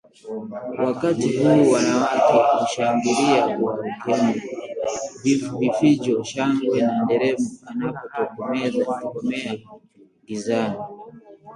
[0.85, 4.41] Wakati huu wanawake hushangilia kwa ukemi,
[5.59, 7.45] vifijo, shangwe na nderemo
[8.55, 9.57] anapotokomea
[10.25, 10.75] gizani